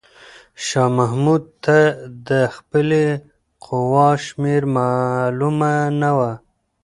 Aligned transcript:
شاه 0.65 0.89
محمود 0.97 1.43
ته 1.63 1.79
د 2.29 2.29
خپلې 2.55 3.05
قواوو 3.65 4.21
شمېر 4.25 4.61
معلومه 4.77 5.73
نه 6.01 6.11
و. 6.17 6.19